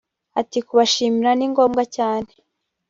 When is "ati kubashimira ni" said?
0.39-1.47